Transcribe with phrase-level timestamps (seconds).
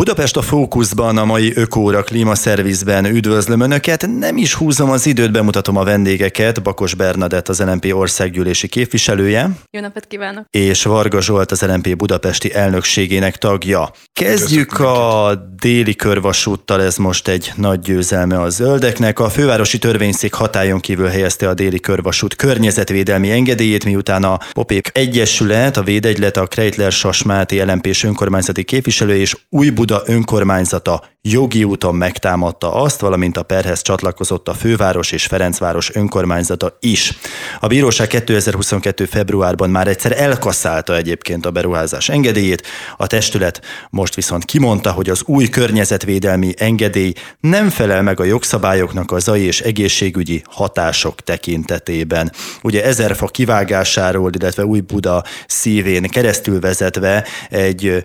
[0.00, 4.06] Budapest a fókuszban a mai Ökóra klímaszervizben üdvözlöm Önöket.
[4.18, 6.62] Nem is húzom az időt, bemutatom a vendégeket.
[6.62, 9.50] Bakos Bernadett, az LNP országgyűlési képviselője.
[9.70, 10.44] Jó napot kívánok!
[10.50, 13.90] És Varga Zsolt, az LNP budapesti elnökségének tagja.
[14.12, 19.18] Kezdjük a déli körvasúttal, ez most egy nagy győzelme a zöldeknek.
[19.18, 25.76] A fővárosi törvényszék hatályon kívül helyezte a déli körvasút környezetvédelmi engedélyét, miután a Popék Egyesület,
[25.76, 32.74] a Védegylet, a Kreitler Sasmáti LNP-s önkormányzati képviselő és új Buda önkormányzata jogi úton megtámadta
[32.74, 37.18] azt, valamint a perhez csatlakozott a főváros és Ferencváros önkormányzata is.
[37.60, 39.04] A bíróság 2022.
[39.04, 43.60] februárban már egyszer elkasszálta egyébként a beruházás engedélyét, a testület
[43.90, 49.42] most viszont kimondta, hogy az új környezetvédelmi engedély nem felel meg a jogszabályoknak a zai
[49.42, 52.32] és egészségügyi hatások tekintetében.
[52.62, 58.02] Ugye ezer fa kivágásáról, illetve új Buda szívén keresztül vezetve egy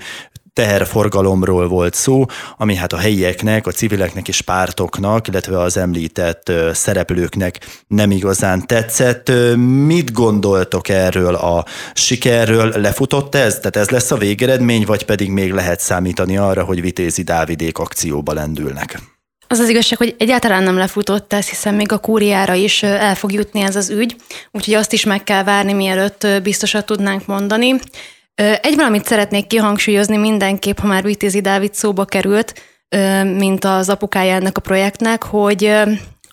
[0.55, 2.25] teherforgalomról volt szó,
[2.57, 9.31] ami hát a helyieknek, a civileknek és pártoknak, illetve az említett szereplőknek nem igazán tetszett.
[9.85, 12.73] Mit gondoltok erről a sikerről?
[12.75, 13.55] Lefutott ez?
[13.55, 18.33] Tehát ez lesz a végeredmény, vagy pedig még lehet számítani arra, hogy Vitézi Dávidék akcióba
[18.33, 18.99] lendülnek?
[19.47, 23.31] Az az igazság, hogy egyáltalán nem lefutott ez, hiszen még a kúriára is el fog
[23.31, 24.15] jutni ez az ügy,
[24.51, 27.75] úgyhogy azt is meg kell várni, mielőtt biztosat tudnánk mondani.
[28.35, 32.53] Egy valamit szeretnék kihangsúlyozni mindenképp, ha már Vitézi Dávid szóba került,
[33.23, 35.73] mint az apukája a projektnek, hogy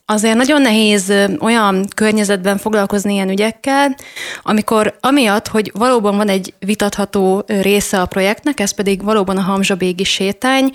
[0.05, 3.97] azért nagyon nehéz olyan környezetben foglalkozni ilyen ügyekkel,
[4.43, 10.05] amikor amiatt, hogy valóban van egy vitatható része a projektnek, ez pedig valóban a Hamzsabégi
[10.05, 10.71] sétány,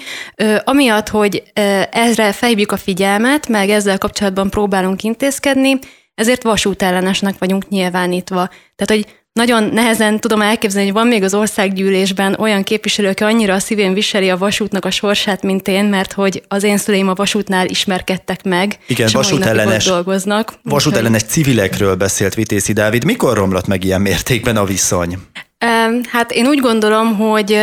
[0.63, 1.43] amiatt, hogy
[1.91, 5.79] ezre felhívjuk a figyelmet, meg ezzel kapcsolatban próbálunk intézkedni,
[6.15, 8.49] ezért vasútellenesnek vagyunk nyilvánítva.
[8.75, 9.05] Tehát, hogy
[9.37, 13.93] nagyon nehezen tudom elképzelni, hogy van még az országgyűlésben olyan képviselő, aki annyira a szívén
[13.93, 18.43] viseli a vasútnak a sorsát, mint én, mert hogy az én szüleim a vasútnál ismerkedtek
[18.43, 18.77] meg.
[18.87, 20.53] Igen, vasútellenes, dolgoznak.
[20.63, 23.03] Vasútellenes civilekről beszélt Vitézi Dávid.
[23.03, 25.17] Mikor romlott meg ilyen mértékben a viszony?
[26.09, 27.61] Hát én úgy gondolom, hogy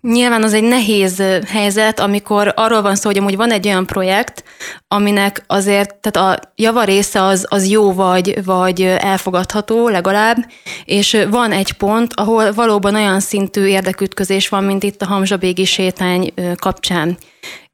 [0.00, 4.44] nyilván az egy nehéz helyzet, amikor arról van szó, hogy amúgy van egy olyan projekt,
[4.88, 10.36] aminek azért, tehát a java része az, az jó vagy, vagy elfogadható legalább,
[10.84, 16.34] és van egy pont, ahol valóban olyan szintű érdekütközés van, mint itt a Hamzsabégi sétány
[16.56, 17.18] kapcsán.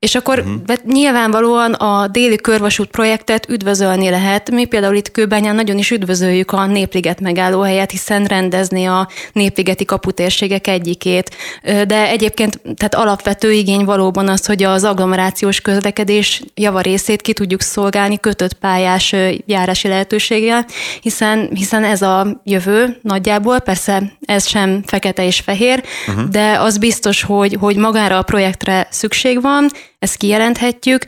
[0.02, 0.76] És akkor uh-huh.
[0.84, 4.50] nyilvánvalóan a déli körvasút projektet üdvözölni lehet.
[4.50, 10.66] Mi például itt Kőbányán nagyon is üdvözöljük a Népliget megállóhelyet, hiszen rendezni a Népligeti kaputérségek
[10.66, 11.30] egyikét.
[11.62, 18.20] De egyébként tehát alapvető igény valóban az, hogy az agglomerációs közlekedés javarészét ki tudjuk szolgálni
[18.20, 19.14] kötött pályás
[19.46, 20.66] járási lehetőséggel,
[21.00, 26.28] hiszen, hiszen ez a jövő nagyjából, persze ez sem fekete és fehér, uh-huh.
[26.28, 29.68] de az biztos, hogy, hogy magára a projektre szükség van,
[30.02, 31.04] ezt kijelenthetjük,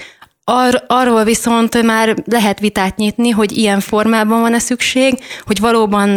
[0.47, 5.15] Ar- arról viszont már lehet vitát nyitni, hogy ilyen formában van-e szükség,
[5.47, 6.17] hogy valóban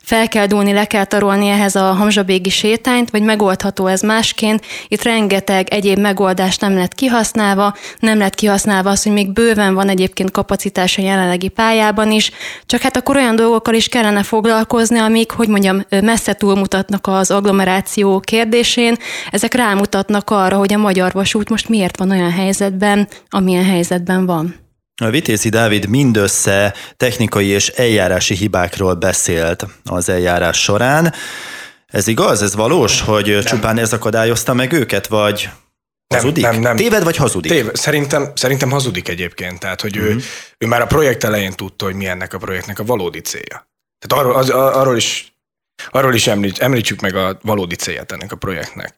[0.00, 4.64] fel kell dúlni, le kell tarolni ehhez a hamzsabégi sétányt, vagy megoldható ez másként.
[4.88, 9.88] Itt rengeteg egyéb megoldás nem lett kihasználva, nem lett kihasználva az, hogy még bőven van
[9.88, 12.30] egyébként kapacitás a jelenlegi pályában is,
[12.66, 18.20] csak hát akkor olyan dolgokkal is kellene foglalkozni, amik, hogy mondjam, messze túlmutatnak az agglomeráció
[18.20, 18.96] kérdésén.
[19.30, 24.26] Ezek rámutatnak arra, hogy a magyar vasút most miért van olyan helyzetben, ami milyen helyzetben
[24.26, 24.54] van.
[25.02, 31.12] A Vitézi Dávid mindössze technikai és eljárási hibákról beszélt az eljárás során.
[31.86, 32.42] Ez igaz?
[32.42, 33.42] Ez valós, hogy nem.
[33.42, 35.48] csupán ez akadályozta meg őket, vagy
[36.14, 36.42] hazudik?
[36.42, 36.76] Nem, nem, nem.
[36.76, 37.52] Téved vagy hazudik?
[37.52, 37.76] Téved.
[37.76, 39.58] Szerintem, szerintem hazudik egyébként.
[39.60, 40.10] Tehát, hogy uh-huh.
[40.10, 40.24] ő, mhm.
[40.58, 43.70] ő már a projekt elején tudta, hogy mi ennek a projektnek a valódi célja.
[43.98, 45.36] Tehát arról, az, arról is,
[45.90, 48.94] arról is említ, említsük meg a valódi célját ennek a projektnek.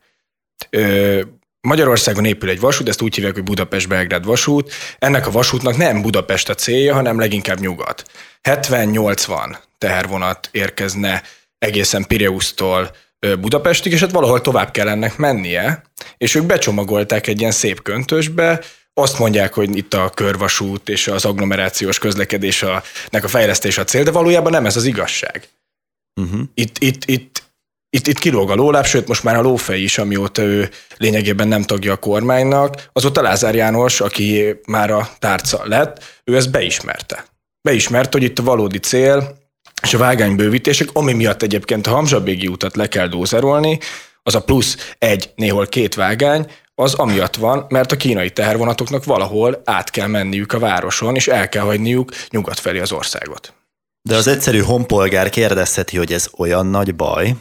[0.70, 1.20] Ö,
[1.64, 4.72] Magyarországon épül egy vasút, ezt úgy hívják, hogy Budapest-Belgrád vasút.
[4.98, 8.04] Ennek a vasútnak nem Budapest a célja, hanem leginkább nyugat.
[8.42, 11.22] 70-80 tehervonat érkezne
[11.58, 12.90] egészen Pireusztól
[13.40, 15.82] Budapestig, és hát valahol tovább kell ennek mennie,
[16.16, 18.60] és ők becsomagolták egy ilyen szép köntösbe,
[18.94, 23.84] azt mondják, hogy itt a körvasút és az agglomerációs közlekedés a, nek a fejlesztés a
[23.84, 25.48] cél, de valójában nem ez az igazság.
[26.20, 26.40] Uh-huh.
[26.54, 27.42] Itt, itt, itt
[27.94, 31.62] itt, itt kilóg a lóláb, sőt most már a lófej is, amióta ő lényegében nem
[31.62, 37.24] tagja a kormánynak, azóta Lázár János, aki már a tárca lett, ő ezt beismerte.
[37.62, 39.36] Beismerte, hogy itt a valódi cél
[39.82, 43.78] és a vágánybővítések, ami miatt egyébként a Hamzsabégi utat le kell dózerolni,
[44.22, 49.62] az a plusz egy, néhol két vágány, az amiatt van, mert a kínai tehervonatoknak valahol
[49.64, 53.54] át kell menniük a városon, és el kell hagyniuk nyugat felé az országot.
[54.02, 57.34] De az egyszerű honpolgár kérdezheti, hogy ez olyan nagy baj,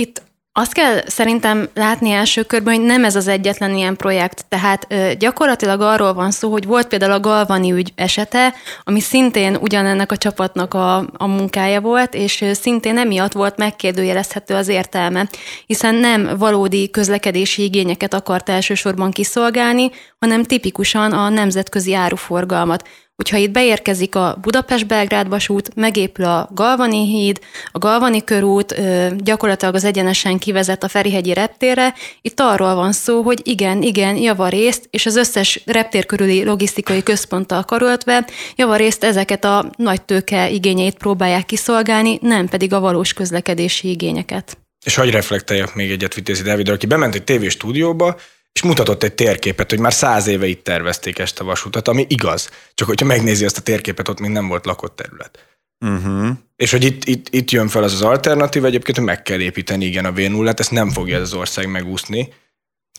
[0.00, 4.44] itt Azt kell szerintem látni első körben, hogy nem ez az egyetlen ilyen projekt.
[4.48, 9.56] Tehát ö, gyakorlatilag arról van szó, hogy volt például a Galvani ügy esete, ami szintén
[9.56, 15.28] ugyanennek a csapatnak a, a munkája volt, és szintén emiatt volt megkérdőjelezhető az értelme,
[15.66, 22.88] hiszen nem valódi közlekedési igényeket akart elsősorban kiszolgálni, hanem tipikusan a nemzetközi áruforgalmat.
[23.22, 27.40] Hogyha itt beérkezik a Budapest-Belgrád vasút, megépül a Galvani híd,
[27.72, 28.74] a Galvani körút,
[29.16, 31.94] gyakorlatilag az egyenesen kivezet a Ferihegyi reptérre.
[32.20, 37.64] Itt arról van szó, hogy igen, igen, javarészt, és az összes reptér körüli logisztikai központtal
[37.64, 38.26] karöltve,
[38.56, 44.58] javarészt ezeket a nagy tőke igényeit próbálják kiszolgálni, nem pedig a valós közlekedési igényeket.
[44.84, 48.16] És hagyj reflektáljak még egyet Vitézi Dávidra, aki bement egy tévéstúdióba,
[48.58, 52.50] és mutatott egy térképet, hogy már száz éve itt tervezték ezt a vasutat, ami igaz.
[52.74, 55.38] Csak hogyha megnézi azt a térképet, ott még nem volt lakott terület.
[55.80, 56.28] Uh-huh.
[56.56, 59.84] És hogy itt, itt, itt jön fel az az alternatív, egyébként, hogy meg kell építeni
[59.84, 62.32] igen a v 0 ezt nem fogja ez az ország megúszni.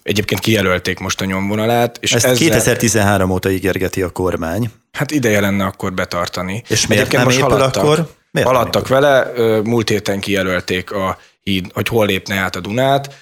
[0.04, 1.98] Egyébként kijelölték most a nyomvonalát.
[2.02, 4.72] És Ezt ezzel, 2013 óta ígérgeti a kormány.
[4.92, 6.64] Hát ideje lenne akkor betartani.
[6.68, 8.14] És miért Egyébként nem most épül haladtak, akkor?
[8.32, 13.14] Miért haladtak vele, múlt héten kijelölték, a híd, hogy hol lépne át a Dunát.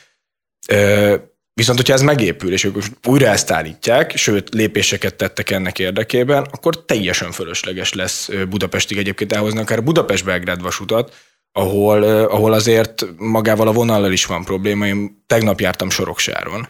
[1.57, 2.75] Viszont, hogyha ez megépül, és ők
[3.07, 9.59] újra ezt állítják, sőt, lépéseket tettek ennek érdekében, akkor teljesen fölösleges lesz Budapestig egyébként elhozni
[9.59, 11.15] akár Budapest-Belgrád vasutat,
[11.51, 14.87] ahol, ahol azért magával a vonallal is van probléma.
[14.87, 16.67] Én tegnap jártam Soroksáron,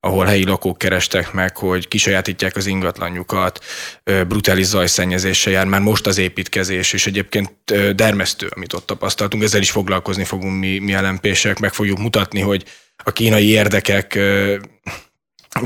[0.00, 3.64] ahol helyi lakók kerestek meg, hogy kisajátítják az ingatlanjukat,
[4.28, 7.52] brutális zajszennyezéssel jár már most az építkezés, és egyébként
[7.94, 11.26] dermesztő, amit ott tapasztaltunk, ezzel is foglalkozni fogunk mi, mi lmp
[11.60, 12.64] meg fogjuk mutatni, hogy
[13.04, 14.18] a kínai érdekek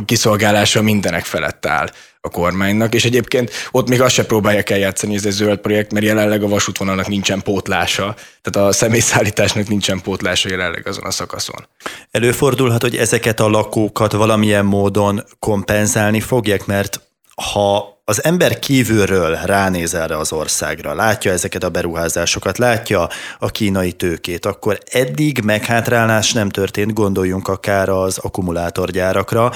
[0.04, 1.90] kiszolgálása mindenek felett áll
[2.20, 6.04] a kormánynak, és egyébként ott még azt se próbálják eljátszani, ez egy zöld projekt, mert
[6.04, 11.66] jelenleg a vasútvonalnak nincsen pótlása, tehát a személyszállításnak nincsen pótlása jelenleg azon a szakaszon.
[12.10, 17.00] Előfordulhat, hogy ezeket a lakókat valamilyen módon kompenzálni fogják, mert
[17.34, 23.08] ha az ember kívülről ránéz erre az országra, látja ezeket a beruházásokat, látja
[23.38, 29.52] a kínai tőkét, akkor eddig meghátrálás nem történt, gondoljunk akár az akkumulátorgyárakra.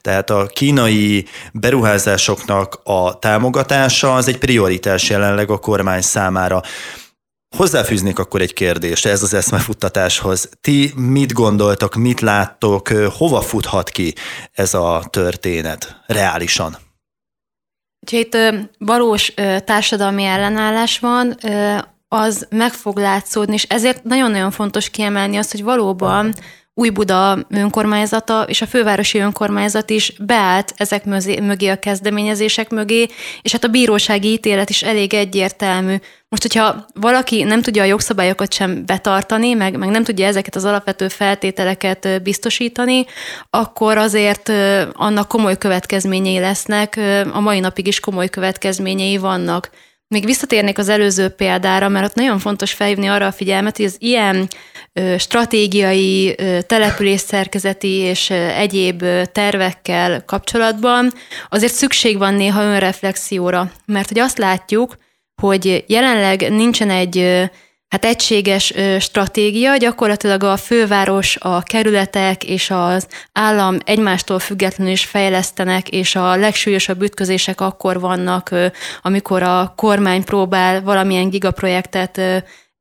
[0.00, 6.62] Tehát a kínai beruházásoknak a támogatása az egy prioritás jelenleg a kormány számára.
[7.56, 10.48] Hozzáfűznék akkor egy kérdést ez az eszmefuttatáshoz.
[10.60, 14.14] Ti mit gondoltak, mit láttok, hova futhat ki
[14.52, 16.90] ez a történet reálisan?
[18.10, 18.36] Ha itt
[18.78, 19.34] valós
[19.64, 21.36] társadalmi ellenállás van,
[22.08, 26.34] az meg fog látszódni, és ezért nagyon-nagyon fontos kiemelni azt, hogy valóban
[26.74, 31.04] új Buda önkormányzata és a fővárosi önkormányzat is beállt ezek
[31.40, 33.06] mögé a kezdeményezések mögé,
[33.42, 35.96] és hát a bírósági ítélet is elég egyértelmű.
[36.28, 40.64] Most, hogyha valaki nem tudja a jogszabályokat sem betartani, meg, meg nem tudja ezeket az
[40.64, 43.04] alapvető feltételeket biztosítani,
[43.50, 44.52] akkor azért
[44.92, 47.00] annak komoly következményei lesznek,
[47.32, 49.70] a mai napig is komoly következményei vannak.
[50.12, 53.96] Még visszatérnék az előző példára, mert ott nagyon fontos felhívni arra a figyelmet, hogy az
[53.98, 54.48] ilyen
[55.18, 56.34] stratégiai,
[56.66, 61.12] településszerkezeti és egyéb tervekkel kapcsolatban
[61.48, 64.96] azért szükség van néha önreflexióra, mert hogy azt látjuk,
[65.42, 67.50] hogy jelenleg nincsen egy
[67.92, 75.88] hát egységes stratégia, gyakorlatilag a főváros, a kerületek és az állam egymástól függetlenül is fejlesztenek,
[75.88, 78.50] és a legsúlyosabb ütközések akkor vannak,
[79.02, 82.20] amikor a kormány próbál valamilyen gigaprojektet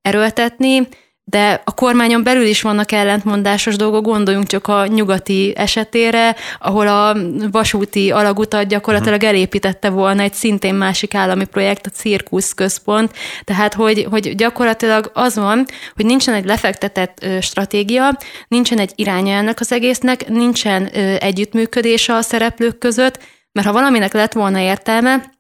[0.01, 0.87] erőltetni,
[1.23, 7.17] de a kormányon belül is vannak ellentmondásos dolgok, gondoljunk csak a nyugati esetére, ahol a
[7.51, 13.13] vasúti alagutat gyakorlatilag elépítette volna egy szintén másik állami projekt, a Cirkusz központ,
[13.43, 19.59] tehát hogy, hogy gyakorlatilag az van, hogy nincsen egy lefektetett stratégia, nincsen egy iránya ennek
[19.59, 20.85] az egésznek, nincsen
[21.17, 23.19] együttműködése a szereplők között,
[23.51, 25.31] mert ha valaminek lett volna értelme,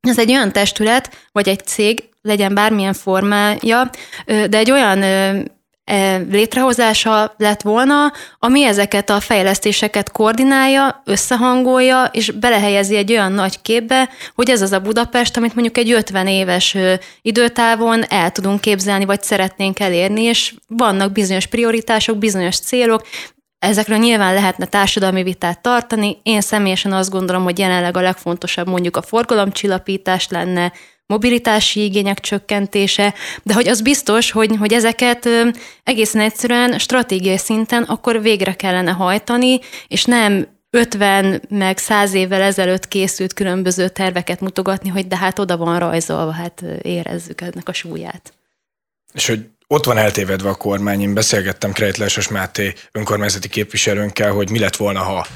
[0.00, 3.90] ez egy olyan testület, vagy egy cég, legyen bármilyen formája,
[4.26, 12.96] de egy olyan e, létrehozása lett volna, ami ezeket a fejlesztéseket koordinálja, összehangolja, és belehelyezi
[12.96, 16.76] egy olyan nagy képbe, hogy ez az a Budapest, amit mondjuk egy 50 éves
[17.22, 23.02] időtávon el tudunk képzelni, vagy szeretnénk elérni, és vannak bizonyos prioritások, bizonyos célok,
[23.58, 26.16] Ezekről nyilván lehetne társadalmi vitát tartani.
[26.22, 30.72] Én személyesen azt gondolom, hogy jelenleg a legfontosabb mondjuk a forgalomcsillapítás lenne,
[31.08, 35.28] mobilitási igények csökkentése, de hogy az biztos, hogy, hogy ezeket
[35.84, 42.88] egészen egyszerűen stratégiai szinten akkor végre kellene hajtani, és nem 50 meg 100 évvel ezelőtt
[42.88, 48.32] készült különböző terveket mutogatni, hogy de hát oda van rajzolva, hát érezzük ennek a súlyát.
[49.12, 51.00] És hogy ott van eltévedve a kormány.
[51.00, 55.26] Én beszélgettem Krejtleses Máté önkormányzati képviselőnkkel, hogy mi lett volna, ha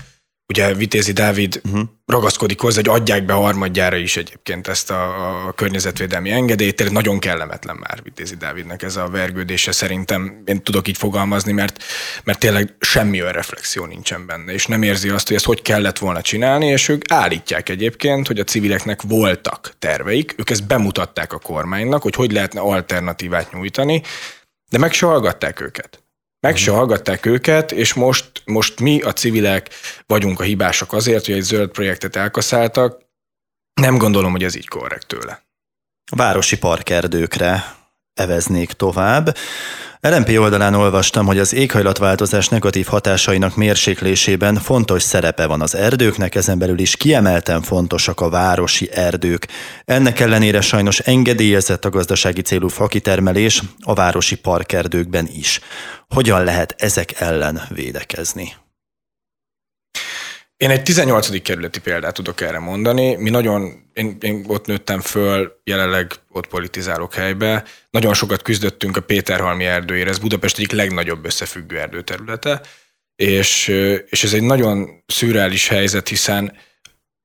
[0.52, 1.82] ugye Vitézi Dávid uh-huh.
[2.06, 6.76] ragaszkodik hozzá, hogy adják be harmadjára is egyébként ezt a, a környezetvédelmi engedélyt.
[6.76, 10.42] Tehát nagyon kellemetlen már Vitézi Dávidnak ez a vergődése szerintem.
[10.44, 11.82] Én tudok így fogalmazni, mert,
[12.24, 15.98] mert tényleg semmi olyan reflexió nincsen benne, és nem érzi azt, hogy ezt hogy kellett
[15.98, 21.38] volna csinálni, és ők állítják egyébként, hogy a civileknek voltak terveik, ők ezt bemutatták a
[21.38, 24.02] kormánynak, hogy hogy lehetne alternatívát nyújtani,
[24.70, 26.01] de meg se hallgatták őket.
[26.46, 29.68] Meg se hallgatták őket, és most, most mi, a civilek
[30.06, 33.00] vagyunk a hibások azért, hogy egy zöld projektet elkaszáltak.
[33.80, 35.42] Nem gondolom, hogy ez így korrekt tőle.
[36.12, 37.76] A városi parkerdőkre
[38.14, 39.36] eveznék tovább.
[40.08, 46.58] LMP oldalán olvastam, hogy az éghajlatváltozás negatív hatásainak mérséklésében fontos szerepe van az erdőknek, ezen
[46.58, 49.48] belül is kiemelten fontosak a városi erdők.
[49.84, 55.60] Ennek ellenére sajnos engedélyezett a gazdasági célú fakitermelés a városi parkerdőkben is.
[56.08, 58.61] Hogyan lehet ezek ellen védekezni?
[60.62, 61.42] Én egy 18.
[61.42, 63.14] kerületi példát tudok erre mondani.
[63.14, 67.64] Mi nagyon, én, én ott nőttem föl, jelenleg ott politizálok helybe.
[67.90, 72.60] Nagyon sokat küzdöttünk a Péterhalmi erdőért, ez Budapest egyik legnagyobb összefüggő erdőterülete,
[73.16, 73.68] és,
[74.08, 76.56] és ez egy nagyon szürreális helyzet, hiszen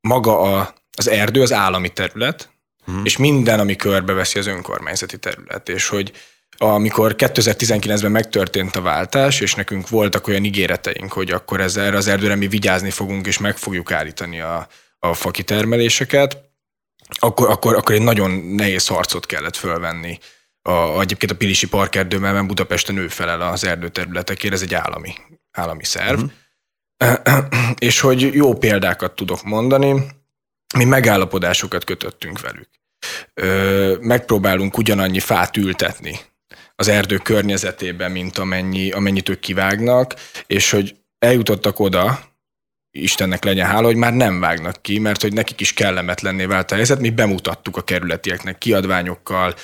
[0.02, 2.50] maga a, az erdő az állami terület,
[2.86, 3.06] hmm.
[3.06, 6.12] és minden, ami körbeveszi az önkormányzati terület, és hogy
[6.58, 12.08] amikor 2019-ben megtörtént a váltás, és nekünk voltak olyan ígéreteink, hogy akkor ezzel erre az
[12.08, 14.68] erdőre mi vigyázni fogunk, és meg fogjuk állítani a,
[15.00, 16.46] a fakitermeléseket,
[17.10, 20.20] akkor, akkor, akkor egy nagyon nehéz harcot kellett fölvenni.
[20.62, 25.14] A, egyébként a Pilisi Parkerdőben, mert Budapesten ő felel az erdőterületekért, ez egy állami,
[25.52, 26.20] állami szerv.
[26.20, 27.46] Uh-huh.
[27.78, 30.04] és hogy jó példákat tudok mondani,
[30.78, 32.70] mi megállapodásokat kötöttünk velük.
[33.34, 36.20] Ö, megpróbálunk ugyanannyi fát ültetni
[36.80, 40.14] az erdő környezetében, mint amennyi, amennyit ők kivágnak,
[40.48, 42.20] és hogy eljutottak oda,
[42.92, 46.76] Istennek legyen hála, hogy már nem vágnak ki, mert hogy nekik is kellemetlenné vált a
[46.76, 47.00] helyzet.
[47.00, 49.56] Mi bemutattuk a kerületieknek kiadványokkal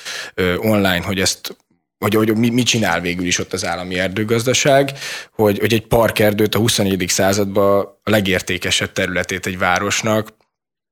[0.56, 1.56] online, hogy ezt
[1.98, 4.98] hogy, hogy mit mi csinál végül is ott az állami erdőgazdaság,
[5.30, 7.08] hogy, hogy egy parkerdőt a 24.
[7.08, 10.34] században a legértékesebb területét egy városnak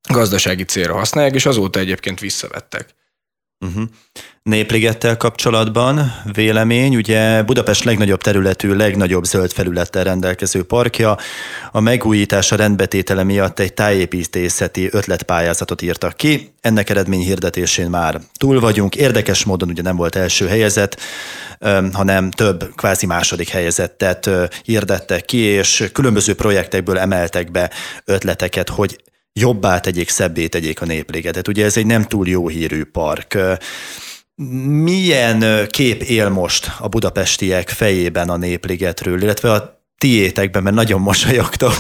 [0.09, 2.95] gazdasági célra használják, és azóta egyébként visszavettek.
[3.63, 3.83] Uh-huh.
[4.43, 11.17] Népligettel kapcsolatban vélemény, ugye Budapest legnagyobb területű, legnagyobb zöld felülettel rendelkező parkja,
[11.73, 18.97] a megújítása rendbetétele miatt egy tájépítészeti ötletpályázatot írtak ki, ennek eredmény hirdetésén már túl vagyunk,
[18.97, 21.01] érdekes módon ugye nem volt első helyezet,
[21.93, 24.31] hanem több kvázi második helyezettet
[24.65, 27.71] hirdettek ki, és különböző projektekből emeltek be
[28.05, 28.99] ötleteket, hogy
[29.33, 31.49] jobbá tegyék, szebbé tegyék a népligetet.
[31.49, 33.39] Ugye ez egy nem túl jó hírű park.
[34.67, 41.79] Milyen kép él most a budapestiek fejében a népligetről, illetve a tiétekben, mert nagyon mosolyogtok.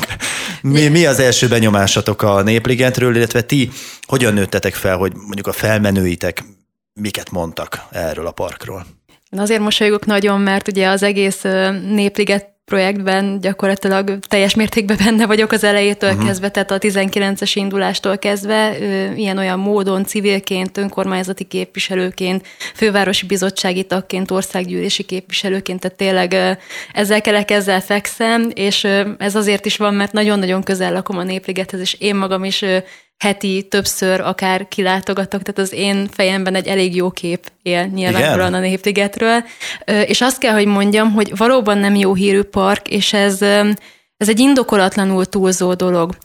[0.62, 3.70] Mi, mi az első benyomásatok a népligetről, illetve ti
[4.06, 6.44] hogyan nőttetek fel, hogy mondjuk a felmenőitek
[6.94, 8.86] miket mondtak erről a parkról?
[9.30, 11.42] Azért mosolygok nagyon, mert ugye az egész
[11.88, 16.26] népliget projektben gyakorlatilag teljes mértékben benne vagyok az elejétől uh-huh.
[16.26, 18.76] kezdve, tehát a 19-es indulástól kezdve,
[19.16, 26.58] ilyen-olyan módon civilként, önkormányzati képviselőként, fővárosi bizottsági tagként, országgyűlési képviselőként, tehát tényleg
[26.92, 28.84] ezzel kelek, ezzel fekszem, és
[29.18, 32.64] ez azért is van, mert nagyon-nagyon közel lakom a Népligethez, és én magam is
[33.22, 38.58] heti többször akár kilátogatok, tehát az én fejemben egy elég jó kép él nyilvánvalóan a
[38.58, 39.44] Népligetről.
[39.84, 43.42] És azt kell, hogy mondjam, hogy valóban nem jó hírű park, és ez,
[44.16, 46.16] ez egy indokolatlanul túlzó dolog.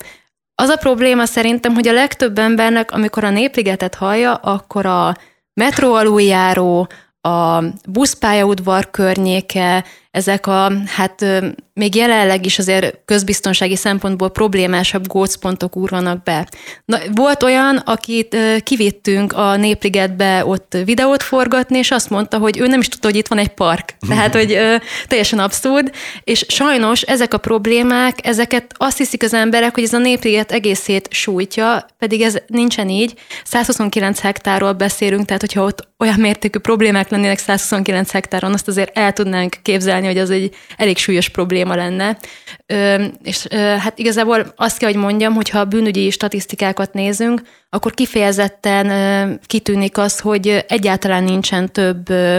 [0.56, 5.16] Az a probléma szerintem, hogy a legtöbb embernek, amikor a Népligetet hallja, akkor a
[5.54, 6.88] metró aluljáró,
[7.22, 9.86] a buszpályaudvar környéke,
[10.18, 11.26] ezek a, hát
[11.74, 16.48] még jelenleg is azért közbiztonsági szempontból problémásabb gócpontok úrvanak be.
[16.86, 22.68] Na, volt olyan, akit kivittünk a Népligetbe ott videót forgatni, és azt mondta, hogy ő
[22.68, 23.96] nem is tudta, hogy itt van egy park.
[24.08, 24.60] Tehát, hogy
[25.08, 25.92] teljesen abszurd,
[26.24, 31.08] és sajnos ezek a problémák, ezeket azt hiszik az emberek, hogy ez a Népliget egészét
[31.12, 33.14] sújtja, pedig ez nincsen így.
[33.44, 39.14] 129 hektárról beszélünk, tehát hogyha ott olyan mértékű problémák lennének 129 hektáron, azt azért el
[39.14, 42.18] tudnánk képzelni, hogy az egy elég súlyos probléma lenne.
[42.66, 47.42] Ö, és ö, hát igazából azt kell, hogy mondjam, hogy ha a bűnügyi statisztikákat nézünk,
[47.70, 52.38] akkor kifejezetten ö, kitűnik az, hogy egyáltalán nincsen több ö,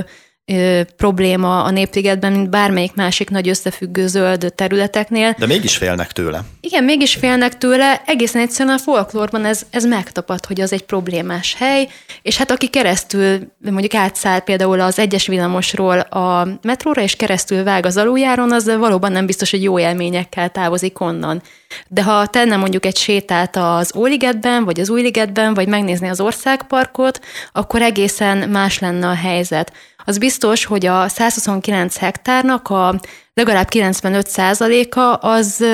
[0.49, 5.35] ö, probléma a Népligetben, mint bármelyik másik nagy összefüggő zöld területeknél.
[5.38, 6.40] De mégis félnek tőle.
[6.61, 11.55] Igen, mégis félnek tőle, egészen egyszerűen a folklórban ez, ez megtapad, hogy az egy problémás
[11.59, 11.88] hely,
[12.23, 17.87] és hát aki keresztül, mondjuk átszáll például az egyes villamosról a metróra, és keresztül vág
[17.87, 21.43] az aluljáron, az valóban nem biztos, hogy jó élményekkel távozik onnan.
[21.88, 27.21] De ha tenne mondjuk egy sétát az Óligetben, vagy az Újligetben, vagy megnézni az országparkot,
[27.52, 29.73] akkor egészen más lenne a helyzet.
[30.09, 33.00] Az biztos, hogy a 129 hektárnak a
[33.35, 35.65] legalább 95%-a az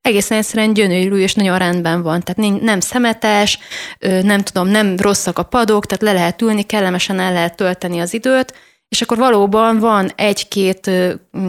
[0.00, 2.20] egészen egyszerűen gyönyörű és nagyon rendben van.
[2.20, 3.58] Tehát nem szemetes,
[3.98, 8.14] nem tudom, nem rosszak a padok, tehát le lehet ülni, kellemesen el lehet tölteni az
[8.14, 8.54] időt,
[8.88, 10.90] és akkor valóban van egy-két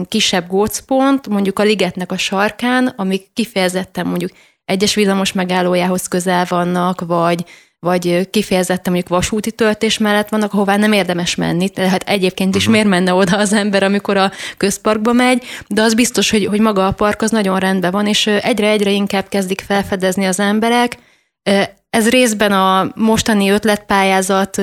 [0.08, 4.30] kisebb gócpont, mondjuk a ligetnek a sarkán, amik kifejezetten mondjuk
[4.64, 7.44] egyes villamos megállójához közel vannak, vagy,
[7.84, 11.68] vagy kifejezetten mondjuk vasúti töltés mellett vannak, ahová nem érdemes menni.
[11.68, 12.72] Tehát egyébként is uh-huh.
[12.72, 16.86] miért menne oda az ember, amikor a közparkba megy, de az biztos, hogy, hogy maga
[16.86, 20.98] a park az nagyon rendben van, és egyre-egyre inkább kezdik felfedezni az emberek.
[21.90, 24.62] Ez részben a mostani ötletpályázat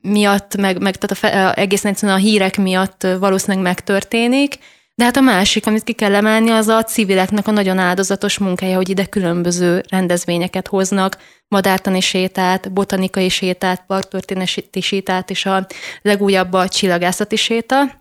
[0.00, 4.58] miatt, meg, meg tehát a, a, egészen egyszerűen a hírek miatt valószínűleg megtörténik,
[4.94, 8.76] de hát a másik, amit ki kell emelni, az a civileknek a nagyon áldozatos munkája,
[8.76, 11.16] hogy ide különböző rendezvényeket hoznak,
[11.48, 15.66] madártani sétát, botanikai sétát, parktörténeti sétát, és a
[16.02, 18.00] legújabb a csillagászati séta.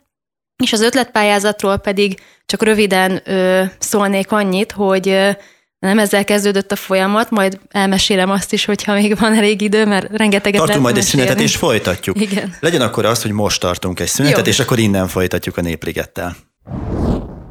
[0.63, 5.31] És az ötletpályázatról pedig csak röviden ö, szólnék annyit, hogy ö,
[5.79, 10.17] nem ezzel kezdődött a folyamat, majd elmesélem azt is, hogyha még van elég idő, mert
[10.17, 12.21] rengeteget Tartunk majd egy szünetet, és folytatjuk.
[12.21, 12.55] Igen.
[12.59, 14.51] Legyen akkor az, hogy most tartunk egy szünetet, Jó.
[14.51, 16.35] és akkor innen folytatjuk a Népligettel.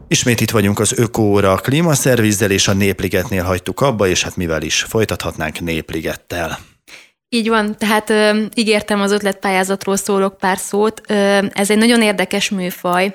[0.08, 4.82] Ismét itt vagyunk az Ökóra klímaszervizzel, és a Népligetnél hagytuk abba, és hát mivel is
[4.82, 6.58] folytathatnánk Népligettel.
[7.28, 11.00] Így van, tehát ö, ígértem az ötletpályázatról szólok pár szót.
[11.08, 13.14] Ö, ez egy nagyon érdekes műfaj,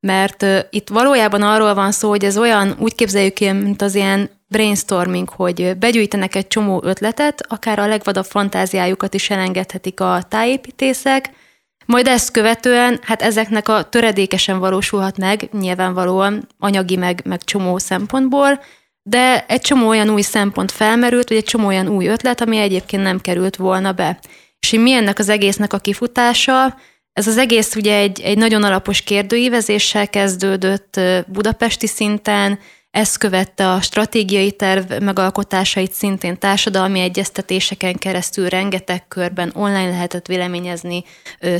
[0.00, 3.94] mert ö, itt valójában arról van szó, hogy ez olyan, úgy képzeljük ki, mint az
[3.94, 11.30] ilyen brainstorming, hogy begyűjtenek egy csomó ötletet, akár a legvadabb fantáziájukat is elengedhetik a tájépítészek,
[11.86, 18.60] majd ezt követően, hát ezeknek a töredékesen valósulhat meg, nyilvánvalóan anyagi meg, meg csomó szempontból,
[19.02, 23.02] de egy csomó olyan új szempont felmerült, vagy egy csomó olyan új ötlet, ami egyébként
[23.02, 24.18] nem került volna be.
[24.60, 26.76] És mi ennek az egésznek a kifutása?
[27.12, 32.58] Ez az egész ugye egy, egy nagyon alapos kérdőívezéssel kezdődött budapesti szinten,
[32.94, 41.04] ezt követte a stratégiai terv megalkotásait szintén társadalmi egyeztetéseken keresztül rengeteg körben online lehetett véleményezni,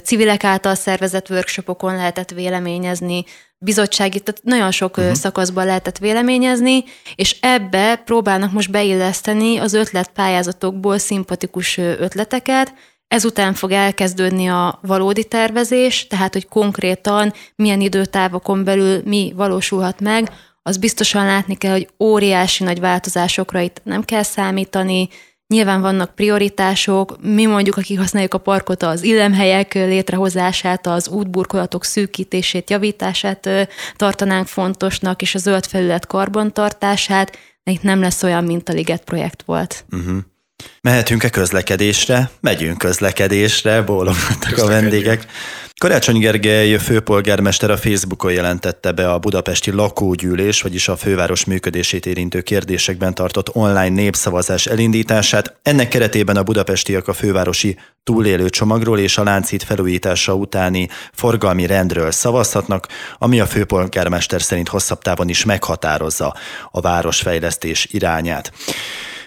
[0.02, 3.24] civilek által szervezett workshopokon lehetett véleményezni,
[3.58, 5.14] bizottsági, tehát nagyon sok uh-huh.
[5.14, 12.74] szakaszban lehetett véleményezni, és ebbe próbálnak most beilleszteni az ötletpályázatokból szimpatikus ötleteket,
[13.08, 20.30] Ezután fog elkezdődni a valódi tervezés, tehát hogy konkrétan milyen időtávokon belül mi valósulhat meg,
[20.66, 25.08] az biztosan látni kell, hogy óriási nagy változásokra itt nem kell számítani,
[25.46, 32.70] Nyilván vannak prioritások, mi mondjuk, akik használjuk a parkot, az illemhelyek létrehozását, az útburkolatok szűkítését,
[32.70, 33.48] javítását
[33.96, 37.38] tartanánk fontosnak, és a zöld felület karbantartását,
[37.70, 39.84] itt nem lesz olyan, mint a Liget projekt volt.
[39.90, 40.18] Uh-huh.
[40.80, 42.30] Mehetünk-e közlekedésre?
[42.40, 45.26] Megyünk közlekedésre, bólogattak a vendégek.
[45.80, 52.40] Karácsony Gergely főpolgármester a Facebookon jelentette be a budapesti lakógyűlés, vagyis a főváros működését érintő
[52.40, 55.56] kérdésekben tartott online népszavazás elindítását.
[55.62, 62.10] Ennek keretében a budapestiek a fővárosi túlélő csomagról és a láncít felújítása utáni forgalmi rendről
[62.10, 66.34] szavazhatnak, ami a főpolgármester szerint hosszabb távon is meghatározza
[66.70, 68.52] a városfejlesztés irányát.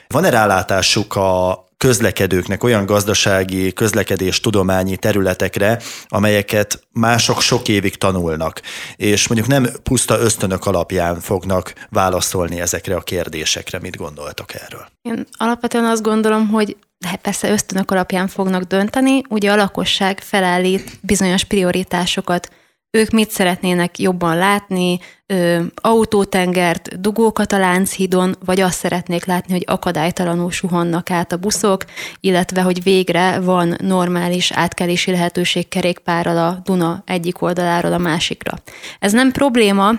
[0.07, 8.61] Van-e rálátásuk a közlekedőknek olyan gazdasági, közlekedés tudományi területekre, amelyeket mások sok évig tanulnak,
[8.95, 13.79] és mondjuk nem puszta ösztönök alapján fognak válaszolni ezekre a kérdésekre.
[13.79, 14.87] Mit gondoltok erről?
[15.01, 20.99] Én alapvetően azt gondolom, hogy de persze ösztönök alapján fognak dönteni, ugye a lakosság felállít
[21.01, 22.49] bizonyos prioritásokat
[22.91, 29.63] ők mit szeretnének jobban látni, ö, autótengert, dugókat a Lánchídon, vagy azt szeretnék látni, hogy
[29.65, 31.85] akadálytalanul suhannak át a buszok,
[32.19, 38.53] illetve hogy végre van normális átkelési lehetőség kerékpárral a Duna egyik oldaláról a másikra.
[38.99, 39.91] Ez nem probléma,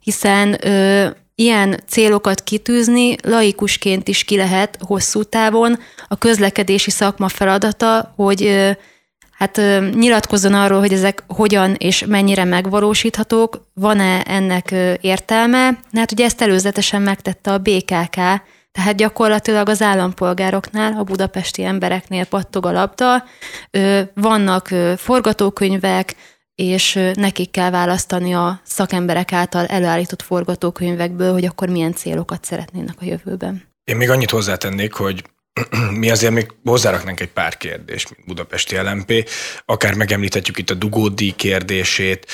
[0.00, 5.78] hiszen ö, ilyen célokat kitűzni laikusként is ki lehet hosszú távon.
[6.08, 8.74] A közlekedési szakma feladata, hogy
[9.44, 15.78] hát nyilatkozzon arról, hogy ezek hogyan és mennyire megvalósíthatók, van-e ennek értelme.
[15.92, 18.14] Hát ugye ezt előzetesen megtette a BKK,
[18.72, 23.24] tehát gyakorlatilag az állampolgároknál, a budapesti embereknél pattog a labda,
[24.14, 26.16] vannak forgatókönyvek,
[26.54, 33.04] és nekik kell választani a szakemberek által előállított forgatókönyvekből, hogy akkor milyen célokat szeretnének a
[33.04, 33.62] jövőben.
[33.84, 35.24] Én még annyit hozzátennék, hogy
[36.00, 39.28] mi azért még hozzáraknánk egy pár kérdést, mint Budapesti LMP,
[39.64, 42.26] akár megemlíthetjük itt a dugódi kérdését,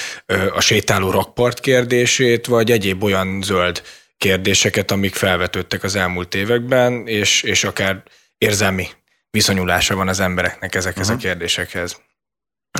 [0.54, 3.82] a sétáló rakpart kérdését, vagy egyéb olyan zöld
[4.18, 8.02] kérdéseket, amik felvetődtek az elmúlt években, és, és akár
[8.38, 8.86] érzelmi
[9.30, 11.22] viszonyulása van az embereknek ezekhez uh-huh.
[11.22, 12.00] a kérdésekhez.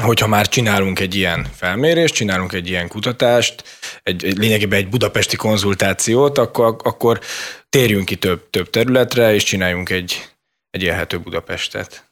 [0.02, 3.64] Hogyha már csinálunk egy ilyen felmérést, csinálunk egy ilyen kutatást,
[4.02, 7.20] egy, egy lényegében egy budapesti konzultációt, akkor, akkor
[7.68, 10.28] térjünk ki több, több területre, és csináljunk egy,
[10.70, 12.04] egy élhető Budapestet.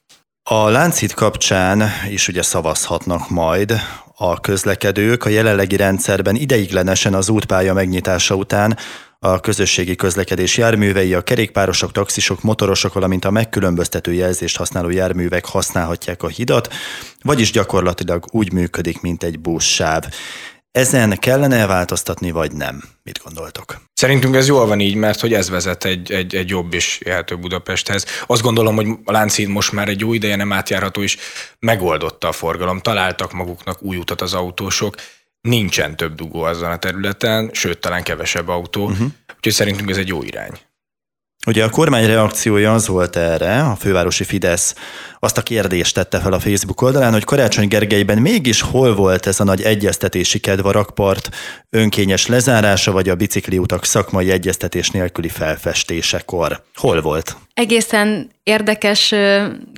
[0.50, 3.80] A láncít kapcsán is ugye szavazhatnak majd
[4.16, 5.24] a közlekedők.
[5.24, 8.78] A jelenlegi rendszerben ideiglenesen az útpálya megnyitása után
[9.20, 16.22] a közösségi közlekedés járművei, a kerékpárosok, taxisok, motorosok, valamint a megkülönböztető jelzést használó járművek használhatják
[16.22, 16.72] a hidat,
[17.22, 20.04] vagyis gyakorlatilag úgy működik, mint egy buszsáv.
[20.70, 22.82] Ezen kellene változtatni, vagy nem?
[23.02, 23.80] Mit gondoltok?
[23.94, 27.36] Szerintünk ez jól van így, mert hogy ez vezet egy, egy, egy jobb és élhető
[27.36, 28.06] Budapesthez.
[28.26, 31.16] Azt gondolom, hogy a Lánchíd most már egy jó ideje nem átjárható, és
[31.58, 32.80] megoldotta a forgalom.
[32.80, 34.94] Találtak maguknak új utat az autósok,
[35.40, 39.08] nincsen több dugó azon a területen, sőt, talán kevesebb autó, uh-huh.
[39.36, 40.58] úgyhogy szerintünk ez egy jó irány.
[41.48, 44.74] Ugye a kormány reakciója az volt erre, a fővárosi Fidesz
[45.18, 49.40] azt a kérdést tette fel a Facebook oldalán, hogy Karácsony Gergelyben mégis hol volt ez
[49.40, 51.28] a nagy egyeztetési kedv a rakpart
[51.70, 56.62] önkényes lezárása, vagy a bicikliutak szakmai egyeztetés nélküli felfestésekor.
[56.74, 57.36] Hol volt?
[57.54, 59.14] Egészen érdekes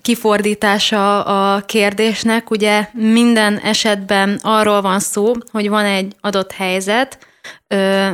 [0.03, 2.51] kifordítása a kérdésnek.
[2.51, 7.30] Ugye minden esetben arról van szó, hogy van egy adott helyzet,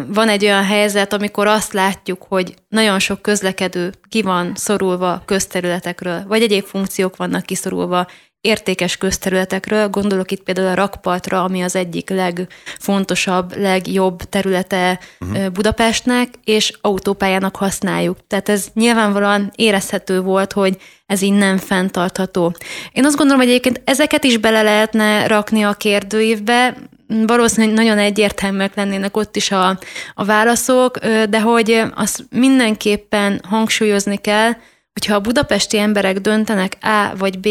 [0.07, 6.25] van egy olyan helyzet, amikor azt látjuk, hogy nagyon sok közlekedő ki van szorulva közterületekről,
[6.27, 8.07] vagy egyéb funkciók vannak kiszorulva
[8.41, 15.49] értékes közterületekről, gondolok itt például a rakpartra, ami az egyik legfontosabb, legjobb területe uh-huh.
[15.49, 18.19] Budapestnek, és autópályának használjuk.
[18.27, 22.55] Tehát ez nyilvánvalóan érezhető volt, hogy ez így nem fenntartható.
[22.93, 26.77] Én azt gondolom, hogy egyébként ezeket is bele lehetne rakni a kérdőívbe,
[27.09, 29.79] valószínűleg nagyon egyértelműek lennének ott is a,
[30.15, 34.53] a válaszok, de hogy azt mindenképpen hangsúlyozni kell,
[34.93, 37.49] hogyha a budapesti emberek döntenek A vagy B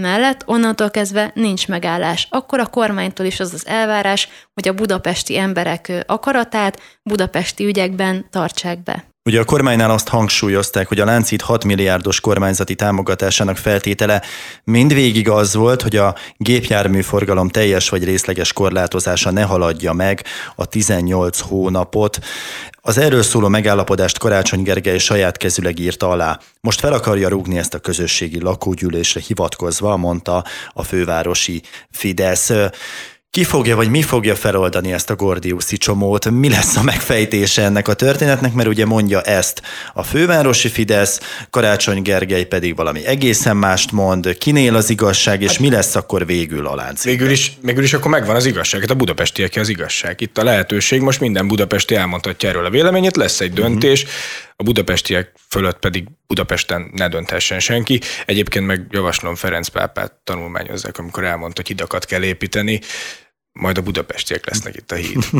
[0.00, 2.26] mellett, onnantól kezdve nincs megállás.
[2.30, 8.82] Akkor a kormánytól is az az elvárás, hogy a budapesti emberek akaratát budapesti ügyekben tartsák
[8.82, 9.11] be.
[9.24, 14.22] Ugye a kormánynál azt hangsúlyozták, hogy a Láncít 6 milliárdos kormányzati támogatásának feltétele
[14.64, 21.40] mindvégig az volt, hogy a gépjárműforgalom teljes vagy részleges korlátozása ne haladja meg a 18
[21.40, 22.18] hónapot.
[22.80, 26.38] Az erről szóló megállapodást Karácsony Gergely saját kezüleg írta alá.
[26.60, 32.52] Most fel akarja rúgni ezt a közösségi lakógyűlésre hivatkozva, mondta a fővárosi Fidesz.
[33.36, 36.30] Ki fogja, vagy mi fogja feloldani ezt a Gordiuszi csomót?
[36.30, 38.52] Mi lesz a megfejtése ennek a történetnek?
[38.52, 39.62] Mert ugye mondja ezt
[39.94, 45.58] a fővárosi Fidesz, Karácsony Gergely pedig valami egészen mást mond, kinél az igazság, és hát,
[45.58, 47.04] mi lesz akkor végül a lánc?
[47.04, 50.20] Végül is, végül is akkor megvan az igazság, hát a budapestiek az igazság.
[50.20, 54.16] Itt a lehetőség, most minden budapesti elmondhatja erről a véleményét, lesz egy döntés, uh-huh.
[54.56, 58.00] a budapestiek fölött pedig Budapesten ne dönthessen senki.
[58.26, 62.80] Egyébként meg javaslom Ferenc pápát tanulmányozzák, amikor elmondta, hogy hidakat kell építeni
[63.52, 65.24] majd a budapestiek lesznek itt a híd.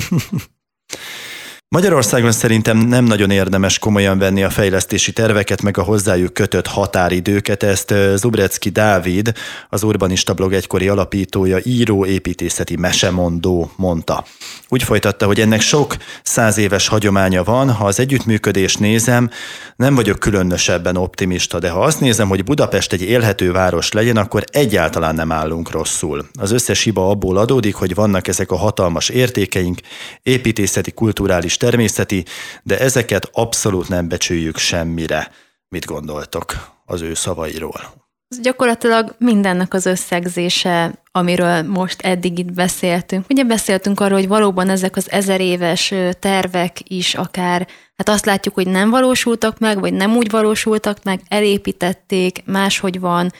[1.72, 7.62] Magyarországon szerintem nem nagyon érdemes komolyan venni a fejlesztési terveket, meg a hozzájuk kötött határidőket.
[7.62, 9.32] Ezt Zubrecki Dávid,
[9.68, 14.24] az Urbanista blog egykori alapítója, író, építészeti mesemondó mondta.
[14.68, 19.30] Úgy folytatta, hogy ennek sok száz éves hagyománya van, ha az együttműködést nézem,
[19.76, 24.44] nem vagyok különösebben optimista, de ha azt nézem, hogy Budapest egy élhető város legyen, akkor
[24.50, 26.26] egyáltalán nem állunk rosszul.
[26.38, 29.78] Az összes hiba abból adódik, hogy vannak ezek a hatalmas értékeink,
[30.22, 32.24] építészeti, kulturális természeti,
[32.62, 35.30] de ezeket abszolút nem becsüljük semmire.
[35.68, 37.80] Mit gondoltok az ő szavairól?
[38.28, 43.24] Ez gyakorlatilag mindennek az összegzése, amiről most eddig itt beszéltünk.
[43.28, 48.54] Ugye beszéltünk arról, hogy valóban ezek az ezer éves tervek is akár, hát azt látjuk,
[48.54, 53.32] hogy nem valósultak meg, vagy nem úgy valósultak meg, elépítették, máshogy van,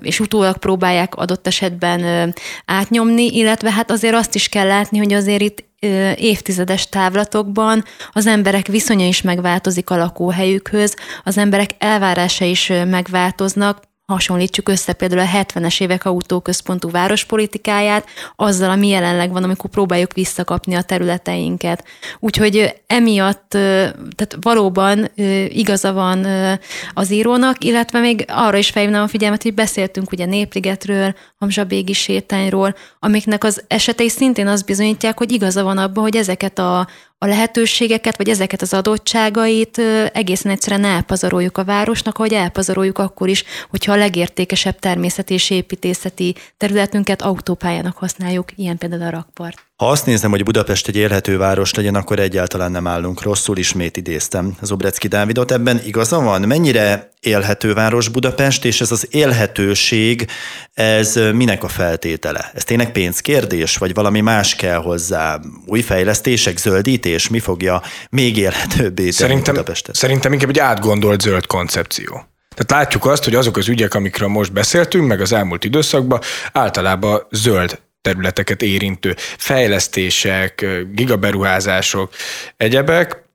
[0.00, 5.42] és utólag próbálják adott esetben átnyomni, illetve hát azért azt is kell látni, hogy azért
[5.42, 5.67] itt
[6.16, 14.68] évtizedes távlatokban az emberek viszonya is megváltozik a lakóhelyükhöz, az emberek elvárása is megváltoznak, hasonlítsuk
[14.68, 20.82] össze például a 70-es évek autóközpontú várospolitikáját azzal, ami jelenleg van, amikor próbáljuk visszakapni a
[20.82, 21.84] területeinket.
[22.18, 25.10] Úgyhogy emiatt, tehát valóban
[25.48, 26.26] igaza van
[26.94, 32.74] az írónak, illetve még arra is felhívnám a figyelmet, hogy beszéltünk ugye Népligetről, Hamzsabégi sétányról,
[32.98, 38.16] amiknek az esetei szintén azt bizonyítják, hogy igaza van abban, hogy ezeket a, a lehetőségeket,
[38.16, 39.78] vagy ezeket az adottságait
[40.12, 46.34] egészen egyszerűen elpazaroljuk a városnak, hogy elpazaroljuk akkor is, hogyha a legértékesebb természeti és építészeti
[46.56, 49.67] területünket autópályának használjuk, ilyen például a rakpart.
[49.78, 53.96] Ha azt nézem, hogy Budapest egy élhető város legyen, akkor egyáltalán nem állunk rosszul, ismét
[53.96, 55.52] idéztem Zobrecki Dávidot.
[55.52, 56.40] Ebben igaza van?
[56.40, 60.26] Mennyire élhető város Budapest, és ez az élhetőség,
[60.74, 62.50] ez minek a feltétele?
[62.54, 65.40] Ez tényleg pénzkérdés, vagy valami más kell hozzá?
[65.66, 67.28] Új fejlesztések, zöldítés?
[67.28, 69.94] Mi fogja még élhetőbbé tenni Budapestet?
[69.94, 72.26] Szerintem inkább egy átgondolt zöld koncepció.
[72.54, 76.20] Tehát látjuk azt, hogy azok az ügyek, amikről most beszéltünk, meg az elmúlt időszakban,
[76.52, 77.78] általában zöld
[78.08, 82.12] területeket érintő fejlesztések, gigaberuházások,
[82.56, 83.26] egyebek,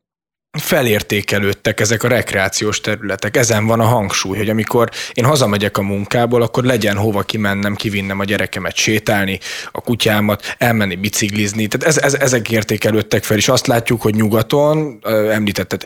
[0.60, 3.38] felértékelődtek ezek a rekreációs területek.
[3.38, 8.20] Ezen van a hangsúly, hogy amikor én hazamegyek a munkából, akkor legyen hova kimennem, kivinnem
[8.20, 9.40] a gyerekemet sétálni,
[9.72, 11.68] a kutyámat, elmenni biciklizni.
[11.68, 15.00] Tehát ez, ez, ezek értékelődtek fel, és azt látjuk, hogy nyugaton,
[15.32, 15.86] említetted,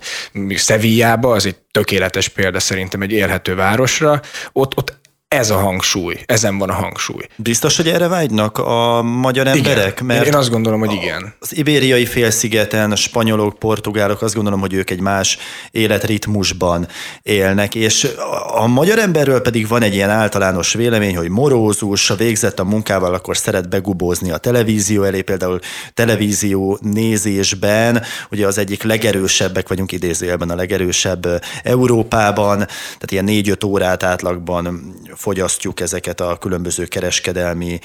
[0.56, 4.22] Szevillába, az egy tökéletes példa szerintem egy élhető városra,
[4.52, 4.96] ott, ott
[5.28, 7.24] ez a hangsúly, ezen van a hangsúly.
[7.36, 9.92] Biztos, hogy erre vágynak a magyar emberek?
[9.92, 10.06] Igen.
[10.06, 11.34] Mert én azt gondolom, hogy igen.
[11.40, 15.38] Az ibériai félszigeten, a spanyolok, portugálok, azt gondolom, hogy ők egy más
[15.72, 16.88] életritmusban
[17.22, 18.08] élnek, és
[18.54, 23.14] a magyar emberről pedig van egy ilyen általános vélemény, hogy morózus, ha végzett a munkával,
[23.14, 25.60] akkor szeret begubózni a televízió elé, például
[25.94, 31.28] televízió nézésben, ugye az egyik legerősebbek vagyunk idézőjelben a legerősebb
[31.64, 37.80] Európában, tehát ilyen négy-öt órát átlagban fogyasztjuk ezeket a különböző kereskedelmi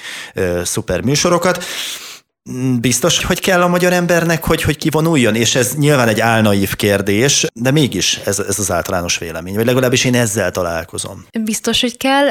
[0.62, 1.64] szuperműsorokat.
[2.80, 7.46] Biztos, hogy kell a magyar embernek, hogy, hogy kivonuljon, és ez nyilván egy álnaív kérdés,
[7.54, 11.24] de mégis ez, ez az általános vélemény, vagy legalábbis én ezzel találkozom.
[11.40, 12.28] Biztos, hogy kell,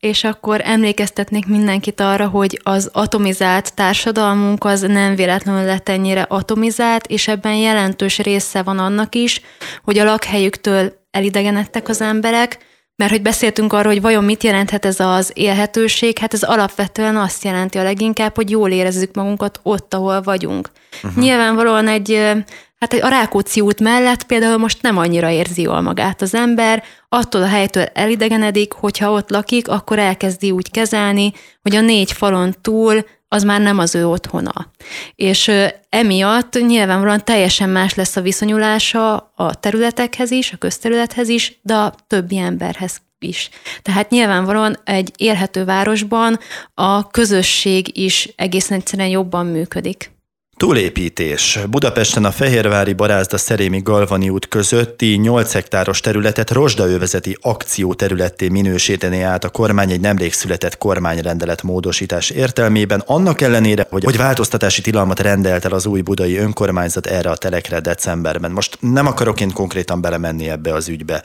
[0.00, 7.06] és akkor emlékeztetnék mindenkit arra, hogy az atomizált társadalmunk az nem véletlenül lett ennyire atomizált,
[7.06, 9.40] és ebben jelentős része van annak is,
[9.84, 12.58] hogy a lakhelyüktől elidegenedtek az emberek,
[12.96, 17.44] mert hogy beszéltünk arról, hogy vajon mit jelenthet ez az élhetőség, hát ez alapvetően azt
[17.44, 20.70] jelenti a leginkább, hogy jól érezzük magunkat ott, ahol vagyunk.
[21.02, 21.22] Uh-huh.
[21.22, 22.32] Nyilvánvalóan egy,
[22.78, 27.42] hát a Rákóczi út mellett például most nem annyira érzi jól magát az ember, attól
[27.42, 31.32] a helytől elidegenedik, hogyha ott lakik, akkor elkezdi úgy kezelni,
[31.62, 34.70] hogy a négy falon túl az már nem az ő otthona.
[35.14, 35.50] És
[35.88, 41.94] emiatt nyilvánvalóan teljesen más lesz a viszonyulása a területekhez is, a közterülethez is, de a
[42.06, 43.50] többi emberhez is.
[43.82, 46.38] Tehát nyilvánvalóan egy élhető városban
[46.74, 50.15] a közösség is egészen egyszerűen jobban működik.
[50.56, 51.58] Túlépítés.
[51.70, 59.44] Budapesten a Fehérvári Barázda Szerémi Galvani út közötti 8 hektáros területet rozsdaövezeti akcióterületté minősíteni át
[59.44, 65.64] a kormány egy nemrég született kormányrendelet módosítás értelmében, annak ellenére, hogy, hogy változtatási tilalmat rendelt
[65.64, 68.50] el az új budai önkormányzat erre a telekre decemberben.
[68.50, 71.22] Most nem akarok én konkrétan belemenni ebbe az ügybe.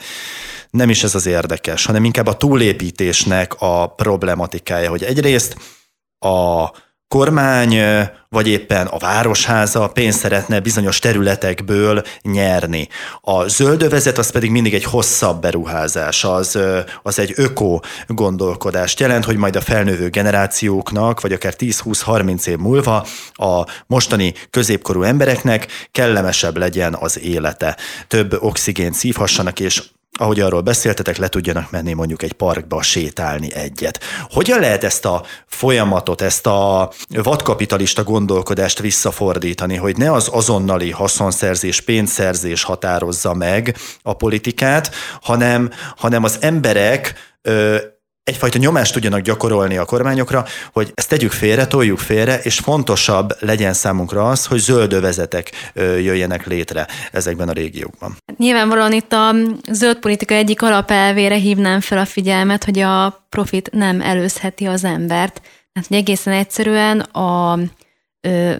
[0.70, 5.56] Nem is ez az érdekes, hanem inkább a túlépítésnek a problematikája, hogy egyrészt
[6.18, 6.70] a
[7.12, 7.78] kormány
[8.28, 12.88] vagy éppen a városháza pénzt szeretne bizonyos területekből nyerni.
[13.20, 16.58] A zöldövezet az pedig mindig egy hosszabb beruházás, az,
[17.02, 23.06] az egy öko gondolkodást jelent, hogy majd a felnövő generációknak, vagy akár 10-20-30 év múlva
[23.32, 27.76] a mostani középkorú embereknek kellemesebb legyen az élete.
[28.08, 29.82] Több oxigént szívhassanak, és
[30.22, 34.00] ahogy arról beszéltetek, le tudjanak menni mondjuk egy parkba sétálni egyet.
[34.30, 41.80] Hogyan lehet ezt a folyamatot, ezt a vadkapitalista gondolkodást visszafordítani, hogy ne az azonnali haszonszerzés,
[41.80, 47.14] pénzszerzés határozza meg a politikát, hanem, hanem az emberek
[48.24, 53.72] egyfajta nyomást tudjanak gyakorolni a kormányokra, hogy ezt tegyük félre, toljuk félre, és fontosabb legyen
[53.72, 58.16] számunkra az, hogy zöld övezetek jöjjenek létre ezekben a régiókban.
[58.36, 59.34] Nyilvánvalóan itt a
[59.70, 65.40] zöld politika egyik alapelvére hívnám fel a figyelmet, hogy a profit nem előzheti az embert.
[65.74, 67.58] Hát egészen egyszerűen a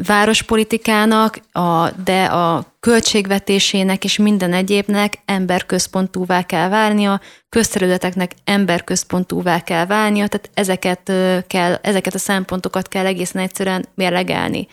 [0.06, 10.26] várospolitikának, a, de a költségvetésének és minden egyébnek emberközpontúvá kell válnia, közterületeknek emberközpontúvá kell válnia,
[10.26, 11.12] tehát ezeket,
[11.46, 14.66] kell, ezeket a szempontokat kell egészen egyszerűen mérlegelni.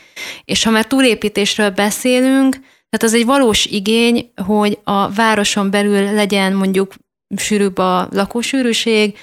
[0.46, 2.54] És ha már túlépítésről beszélünk,
[2.90, 6.94] tehát az egy valós igény, hogy a városon belül legyen mondjuk
[7.38, 9.18] sűrűbb a lakósűrűség,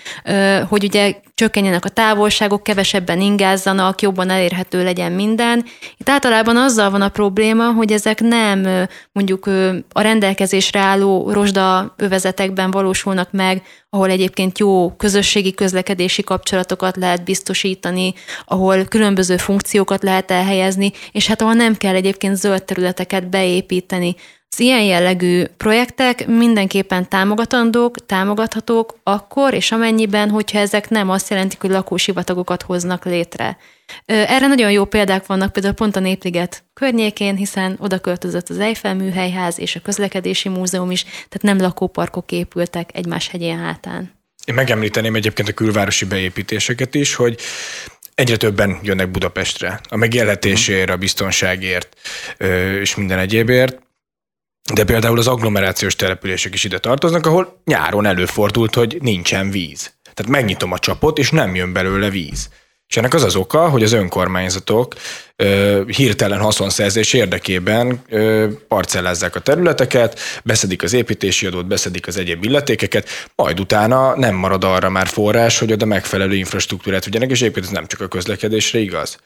[0.68, 5.64] hogy ugye csökkenjenek a távolságok, kevesebben ingázzanak, jobban elérhető legyen minden.
[5.96, 9.46] Itt általában azzal van a probléma, hogy ezek nem mondjuk
[9.92, 18.14] a rendelkezésre álló rozsda övezetekben valósulnak meg, ahol egyébként jó közösségi közlekedési kapcsolatokat lehet biztosítani,
[18.44, 24.16] ahol különböző funkciókat lehet elhelyezni, és hát ahol nem kell egyébként zöld területeket beépíteni.
[24.50, 31.60] Az ilyen jellegű projektek mindenképpen támogatandók, támogathatók akkor és amennyiben, hogyha ezek nem azt jelentik,
[31.60, 33.58] hogy lakósivatagokat hoznak létre.
[34.06, 38.94] Erre nagyon jó példák vannak például pont a Népliget környékén, hiszen oda költözött az Eiffel
[38.94, 44.14] műhelyház és a közlekedési múzeum is, tehát nem lakóparkok épültek egymás hegyén hátán.
[44.44, 47.40] Én megemlíteném egyébként a külvárosi beépítéseket is, hogy
[48.14, 51.96] egyre többen jönnek Budapestre a megélhetésért, a biztonságért
[52.80, 53.84] és minden egyébért.
[54.74, 59.92] De például az agglomerációs települések is ide tartoznak, ahol nyáron előfordult, hogy nincsen víz.
[60.14, 62.48] Tehát megnyitom a csapot, és nem jön belőle víz.
[62.88, 64.94] És ennek az az oka, hogy az önkormányzatok
[65.36, 72.44] ö, hirtelen haszonszerzés érdekében ö, parcellázzák a területeket, beszedik az építési adót, beszedik az egyéb
[72.44, 77.66] illetékeket, majd utána nem marad arra már forrás, hogy oda megfelelő infrastruktúrát vigyenek, és egyébként
[77.66, 79.18] ez nem csak a közlekedésre igaz.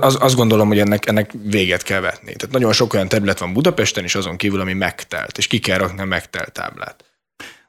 [0.00, 2.34] Az, azt gondolom, hogy ennek, ennek véget kell vetni.
[2.36, 5.78] Tehát nagyon sok olyan terület van Budapesten is azon kívül, ami megtelt, és ki kell
[5.78, 7.04] rakni a megtelt táblát.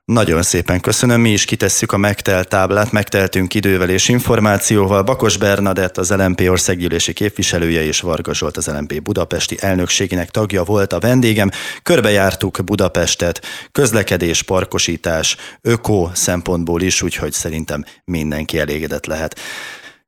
[0.06, 5.04] Nagyon szépen köszönöm, mi is kitesszük a megtelt táblát, megteltünk idővel és információval.
[5.04, 10.93] Bakos Bernadett, az LMP országgyűlési képviselője és Varga Zsolt, az LMP budapesti elnökségének tagja volt
[10.93, 11.49] a vendégem.
[11.84, 19.39] Körbejártuk Budapestet, közlekedés, parkosítás, öko szempontból is, úgyhogy szerintem mindenki elégedett lehet.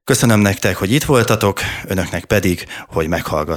[0.05, 3.51] Köszönöm nektek, hogy itt voltatok, önöknek pedig, hogy meghallgat.